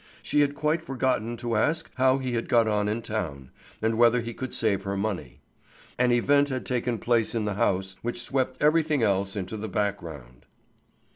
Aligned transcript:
She 0.23 0.39
had 0.39 0.55
quite 0.55 0.83
forgotten 0.83 1.37
to 1.37 1.55
ask 1.55 1.91
how 1.93 2.17
he 2.17 2.33
had 2.33 2.49
got 2.49 2.67
on 2.67 2.87
in 2.87 3.03
town, 3.03 3.51
and 3.83 3.99
whether 3.99 4.19
he 4.19 4.33
could 4.33 4.51
save 4.51 4.81
her 4.81 4.97
money. 4.97 5.41
An 5.99 6.11
event 6.11 6.49
had 6.49 6.65
taken 6.65 6.97
place 6.97 7.35
in 7.35 7.45
the 7.45 7.53
house 7.53 7.97
which 8.01 8.19
swept 8.23 8.59
everything 8.59 9.03
else 9.03 9.35
into 9.35 9.57
the 9.57 9.69
background. 9.69 10.47